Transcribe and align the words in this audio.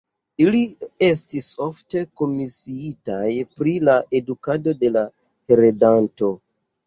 Ili 0.43 0.59
estis 1.07 1.49
ofte 1.65 2.01
komisiitaj 2.21 3.29
pri 3.59 3.75
la 3.89 3.97
edukado 4.21 4.75
de 4.85 4.91
la 4.95 5.05
heredanto. 5.53 6.33